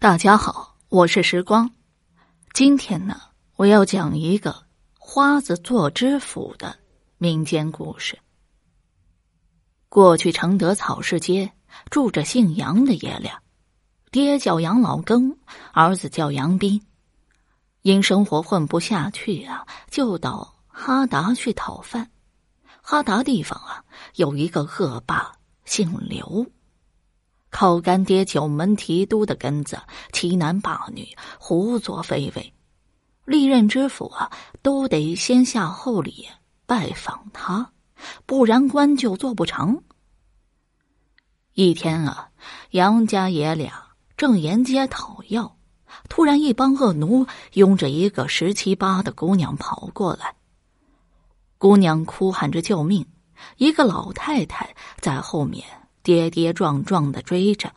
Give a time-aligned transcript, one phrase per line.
[0.00, 1.72] 大家好，我是时光。
[2.52, 3.20] 今天呢，
[3.56, 4.62] 我要讲一个
[4.96, 6.78] 花子做知府的
[7.16, 8.16] 民间故事。
[9.88, 11.50] 过去承德草市街
[11.90, 13.42] 住着姓杨的爷俩，
[14.12, 15.36] 爹叫杨老庚，
[15.72, 16.80] 儿子叫杨斌。
[17.82, 22.08] 因生活混不下去啊，就到哈达去讨饭。
[22.82, 23.84] 哈达地方啊，
[24.14, 25.32] 有一个恶霸，
[25.64, 26.46] 姓刘。
[27.50, 29.80] 靠干爹九门提督的根子，
[30.12, 31.08] 欺男霸女，
[31.38, 32.52] 胡作非为。
[33.24, 34.30] 历任知府啊，
[34.62, 36.26] 都得先下厚礼
[36.66, 37.72] 拜访他，
[38.26, 39.82] 不然官就做不成。
[41.54, 42.30] 一天啊，
[42.70, 45.56] 杨家爷俩正沿街讨要，
[46.08, 50.34] 突然一帮恶奴拥着一个十七八的姑娘跑过来。
[51.58, 53.04] 姑娘哭喊着救命，
[53.56, 55.64] 一个老太太在后面。
[56.08, 57.70] 跌跌撞撞的追着。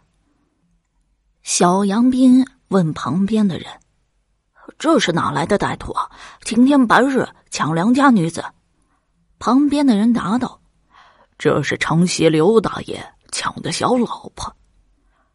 [1.44, 3.68] 小杨斌问旁边的人
[4.80, 6.10] ：“这是哪来的歹徒啊？
[6.42, 8.42] 今天白日抢良家女子？”
[9.38, 10.62] 旁边的人答道
[11.38, 14.56] ：“这是城西刘大爷抢的小老婆。”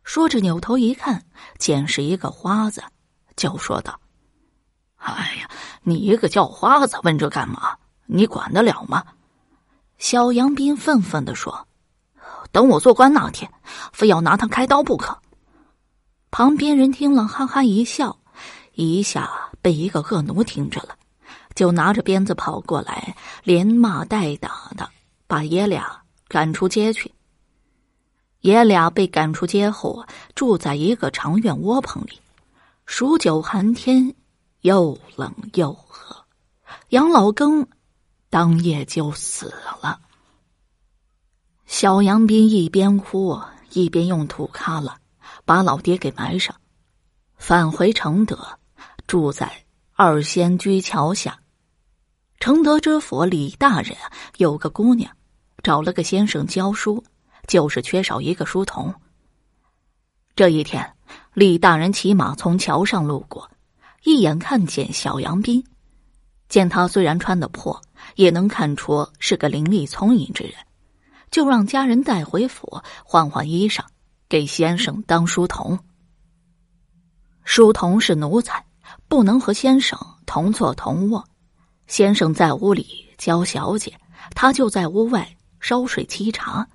[0.02, 1.22] 说着扭头一看，
[1.58, 2.82] 见是一个花子，
[3.36, 4.00] 就说道
[4.96, 5.50] ：“哎呀，
[5.82, 7.76] 你一个叫花子问这干嘛？
[8.06, 9.04] 你管得了吗？”
[10.00, 11.68] 小杨斌愤愤的说。
[12.56, 13.52] 等我做官那天，
[13.92, 15.18] 非要拿他开刀不可。
[16.30, 18.16] 旁边人听了，哈哈一笑，
[18.72, 20.96] 一下被一个恶奴听着了，
[21.54, 24.88] 就拿着鞭子跑过来，连骂带打的，
[25.26, 27.12] 把爷俩赶出街去。
[28.40, 32.18] 爷俩被赶出街后，住在一个长院窝棚里，
[32.86, 34.14] 数九寒天，
[34.62, 36.24] 又冷又饿。
[36.88, 37.66] 杨老庚
[38.30, 40.00] 当夜就死了。
[41.66, 43.38] 小杨斌一边哭
[43.72, 44.98] 一边用土咖了，
[45.44, 46.54] 把老爹给埋上，
[47.36, 48.38] 返回承德，
[49.06, 49.64] 住在
[49.94, 51.38] 二仙居桥下。
[52.38, 53.96] 承德知府李大人
[54.36, 55.10] 有个姑娘，
[55.62, 57.02] 找了个先生教书，
[57.48, 58.94] 就是缺少一个书童。
[60.36, 60.94] 这一天，
[61.34, 63.50] 李大人骑马从桥上路过，
[64.04, 65.64] 一眼看见小杨斌，
[66.48, 67.82] 见他虽然穿的破，
[68.14, 70.54] 也能看出是个伶俐聪颖之人。
[71.30, 73.80] 就让家人带回府换换衣裳，
[74.28, 75.78] 给先生当书童。
[77.44, 78.64] 书童是奴才，
[79.08, 81.24] 不能和先生同坐同卧。
[81.86, 83.98] 先生在屋里教小姐，
[84.34, 86.66] 他就在屋外烧水沏茶，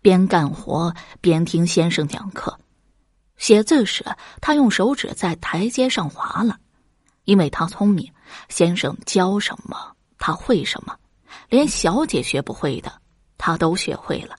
[0.00, 2.58] 边干活边听先生讲课。
[3.36, 4.02] 写字时，
[4.40, 6.58] 他用手指在台阶上划了，
[7.24, 8.10] 因为他聪明。
[8.48, 10.96] 先生教什么，他会什么，
[11.50, 12.90] 连小姐学不会的。
[13.46, 14.34] 他都学会了。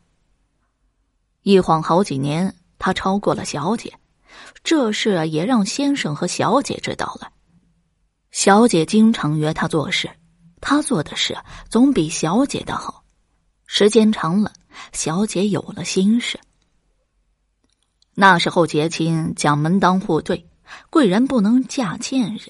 [1.42, 3.98] 一晃好几年，他超过了小姐，
[4.66, 7.32] 这事也让先生和小姐知道了。
[8.32, 10.12] 小姐经常约他做事，
[10.60, 11.38] 他做的事
[11.70, 13.06] 总比小姐的好。
[13.66, 14.52] 时间长了，
[14.92, 16.38] 小姐有了心事。
[18.14, 20.50] 那时候结亲讲门当户对，
[20.90, 22.42] 贵人不能嫁贱人。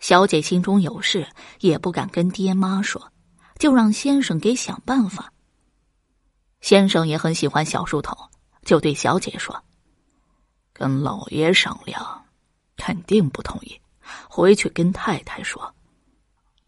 [0.00, 1.26] 小姐心中有事，
[1.60, 3.10] 也不敢跟爹妈说，
[3.58, 5.31] 就让先生给想办法。
[6.62, 8.16] 先生也很喜欢小书童，
[8.64, 9.64] 就对小姐说
[10.72, 12.24] ：“跟老爷商量，
[12.76, 13.78] 肯定不同意。
[14.28, 15.74] 回去跟太太说，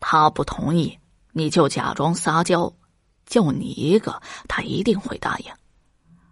[0.00, 0.98] 他不同意，
[1.32, 2.72] 你就假装撒娇，
[3.24, 5.52] 就你一个，他一定会答应。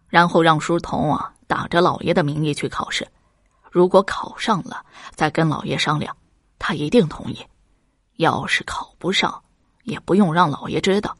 [0.08, 3.06] 然后让书童啊打着老爷的名义去考试，
[3.70, 4.84] 如果考上了，
[5.14, 6.16] 再跟老爷商量，
[6.58, 7.38] 他一定同意。
[8.16, 9.42] 要是考不上，
[9.84, 11.16] 也不用让老爷知道。”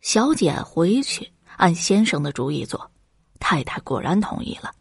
[0.00, 2.90] 小姐回去按先生的主意做，
[3.40, 4.72] 太太果然同意了。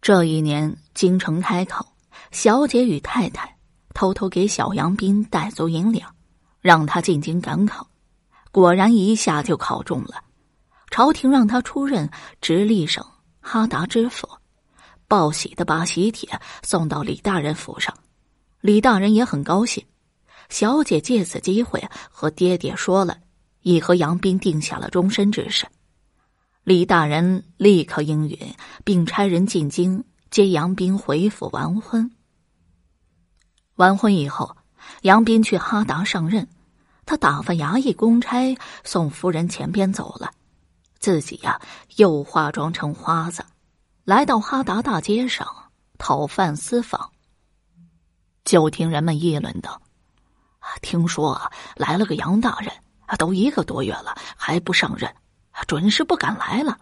[0.00, 1.94] 这一年京城开考，
[2.30, 3.56] 小姐与太太
[3.94, 6.14] 偷偷给小杨斌带足银两，
[6.60, 7.88] 让他进京赶考。
[8.50, 10.22] 果然一下就考中了，
[10.90, 12.08] 朝廷让他出任
[12.40, 13.04] 直隶省
[13.40, 14.26] 哈达知府，
[15.06, 16.28] 报喜的把喜帖
[16.62, 17.94] 送到李大人府上，
[18.60, 19.84] 李大人也很高兴。
[20.48, 23.18] 小姐借此机会和爹爹说了。
[23.62, 25.66] 已和杨斌定下了终身之事，
[26.64, 32.10] 李大人立刻应允，并差人进京接杨斌回府完婚。
[33.76, 34.56] 完婚以后，
[35.02, 36.48] 杨斌去哈达上任，
[37.06, 40.30] 他打发衙役公差送夫人前边走了，
[40.98, 41.60] 自己呀
[41.96, 43.44] 又化妆成花子，
[44.04, 45.46] 来到哈达大街上
[45.98, 47.10] 讨饭私访。
[48.44, 49.82] 就听人们议论道
[50.80, 52.72] ：“听说来了个杨大人。”
[53.08, 55.12] 啊，都一个多月了，还不上任，
[55.66, 56.78] 准是不敢来了。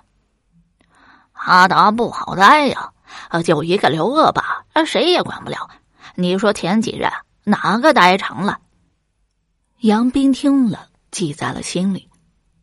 [1.33, 2.93] 阿达不好待呀，
[3.29, 5.71] 啊，就一个刘恶霸，谁也管不了。
[6.17, 7.07] 你说前几日
[7.45, 8.59] 哪个待长了？
[9.81, 12.11] 杨斌听了，记在了心里，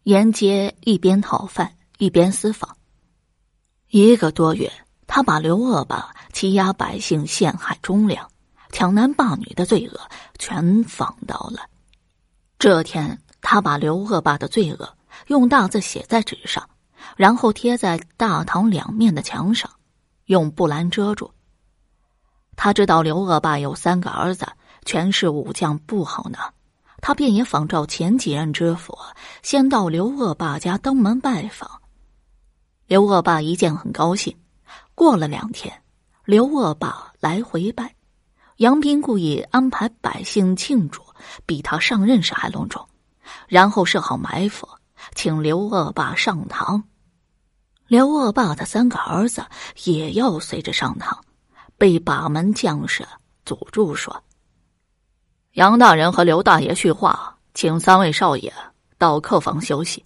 [0.04, 2.75] 沿街一边讨饭一边私访。
[3.88, 4.74] 一个多月，
[5.07, 8.30] 他把刘恶霸欺压百姓、陷害忠良、
[8.71, 10.00] 抢男霸女的罪恶
[10.38, 11.69] 全放到了。
[12.57, 14.98] 这天，他把刘恶霸的罪恶
[15.28, 16.68] 用大字写在纸上，
[17.16, 19.69] 然后贴在大堂两面的墙上，
[20.25, 21.30] 用布栏遮住。
[22.56, 24.48] 他知道刘恶霸有三个儿子，
[24.86, 26.51] 全是武将，不好拿。
[27.01, 28.98] 他便也仿照前几任知府，
[29.42, 31.69] 先到刘恶霸家登门拜访。
[32.88, 34.36] 刘恶霸一见很高兴。
[34.95, 35.81] 过了两天，
[36.24, 37.94] 刘恶霸来回拜，
[38.57, 41.01] 杨斌故意安排百姓庆祝，
[41.45, 42.88] 比他上任时还隆重，
[43.47, 44.68] 然后设好埋伏，
[45.15, 46.83] 请刘恶霸上堂。
[47.88, 49.45] 刘恶霸的三个儿子
[49.83, 51.24] 也要随着上堂，
[51.77, 53.07] 被把门将士
[53.45, 54.24] 阻住说。
[55.51, 58.51] 杨大人和刘大爷叙话，请三位少爷
[58.97, 60.03] 到客房休息。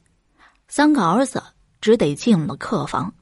[0.68, 1.42] 三个儿子
[1.80, 3.14] 只得进了客房。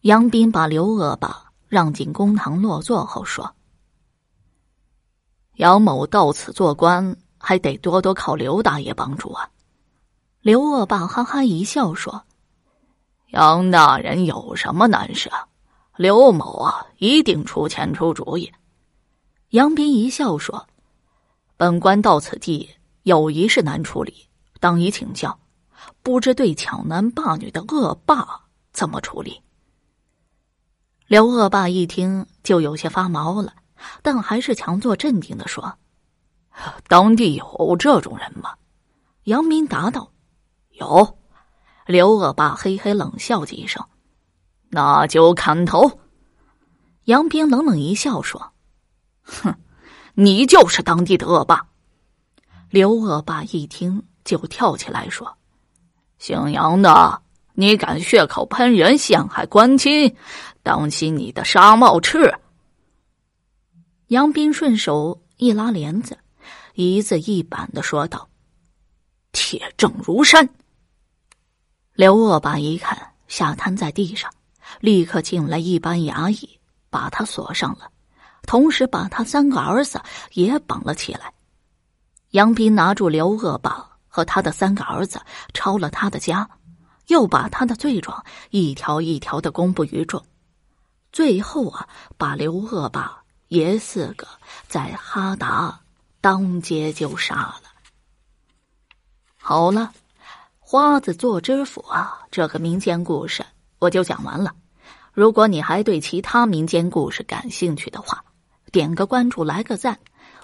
[0.00, 3.54] 杨斌把刘恶霸让进公堂落座后说
[5.56, 9.50] ：“杨某到此做官，还得多多靠刘大爷帮助啊。”
[10.40, 12.22] 刘恶霸哈哈一笑说
[13.32, 15.48] ：“杨大人有什么难事啊？
[15.96, 18.52] 刘某啊，一定出钱出主意。”
[19.50, 20.66] 杨斌一笑说。
[21.56, 22.70] 本官到此地
[23.02, 24.28] 有一事难处理，
[24.60, 25.38] 当以请教，
[26.02, 28.26] 不知对抢男霸女的恶霸
[28.72, 29.42] 怎么处理？
[31.06, 33.52] 刘恶霸一听就有些发毛了，
[34.00, 35.76] 但还是强作镇定的说
[36.88, 38.54] ：“当地有这种人吗？”
[39.24, 40.10] 杨明答道
[40.78, 41.18] ：“有。”
[41.86, 43.84] 刘恶霸嘿嘿冷笑几声
[44.70, 46.00] ：“那就砍头。”
[47.04, 48.52] 杨斌冷冷一笑说
[49.22, 49.54] ：“哼。”
[50.14, 51.64] 你就是当地的恶霸。
[52.68, 55.38] 刘恶霸一听就跳起来说
[56.18, 57.22] ：“姓杨的，
[57.54, 60.14] 你敢血口喷人，陷害官亲，
[60.62, 62.34] 当心你的纱帽翅！”
[64.08, 66.18] 杨斌顺手一拉帘子，
[66.74, 68.28] 一字一板的说道
[69.32, 70.48] ：“铁证如山。”
[71.94, 74.32] 刘恶霸一看，吓瘫在地上，
[74.80, 76.58] 立刻进来一班衙役，
[76.88, 77.90] 把他锁上了。
[78.42, 80.00] 同时把他三个儿子
[80.32, 81.32] 也绑了起来。
[82.30, 85.20] 杨斌拿住刘恶霸和他的三个儿子，
[85.52, 86.48] 抄了他的家，
[87.08, 90.24] 又把他的罪状一条一条的公布于众。
[91.12, 91.86] 最后啊，
[92.16, 94.26] 把刘恶霸爷四个
[94.66, 95.80] 在哈达
[96.20, 97.62] 当街就杀了。
[99.36, 99.92] 好了，
[100.58, 103.44] 花子做知府啊，这个民间故事
[103.78, 104.54] 我就讲完了。
[105.12, 108.24] 如果你还对其他民间故事感兴趣的话，
[108.70, 109.98] 点个关注，来个赞，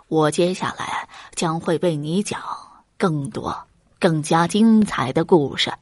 [0.09, 2.41] 我接下来将会为你讲
[2.97, 3.67] 更多、
[4.01, 5.73] 更加精彩的故事。